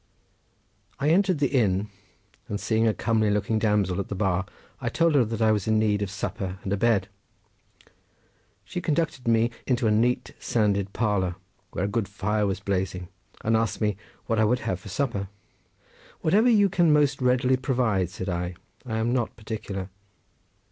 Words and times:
I 0.97 1.09
entered 1.11 1.37
the 1.37 1.49
inn 1.49 1.89
and 2.47 2.59
seeing 2.59 2.87
a 2.87 2.93
comely 2.95 3.29
looking 3.29 3.59
damsel 3.59 3.99
at 3.99 4.07
the 4.07 4.15
bar 4.15 4.47
I 4.81 4.89
told 4.89 5.13
her 5.13 5.23
that 5.23 5.43
I 5.43 5.51
was 5.51 5.67
in 5.67 5.77
need 5.77 6.01
of 6.01 6.09
supper 6.09 6.57
and 6.63 6.73
a 6.73 6.75
bed. 6.75 7.07
She 8.65 8.81
conducted 8.81 9.27
me 9.27 9.51
into 9.67 9.85
a 9.85 9.91
neat 9.91 10.33
sanded 10.39 10.91
parlour 10.91 11.35
where 11.69 11.85
a 11.85 11.87
good 11.87 12.07
fire 12.07 12.47
was 12.47 12.59
blazing 12.59 13.09
and 13.43 13.55
asked 13.55 13.79
me 13.79 13.95
what 14.25 14.39
I 14.39 14.43
would 14.43 14.61
have 14.61 14.79
for 14.79 14.89
supper. 14.89 15.27
"Whatever 16.21 16.49
you 16.49 16.67
can 16.67 16.91
most 16.91 17.21
readily 17.21 17.55
provide," 17.55 18.09
said 18.09 18.27
I; 18.27 18.55
"I 18.87 18.97
am 18.97 19.13
not 19.13 19.35
particular." 19.37 19.91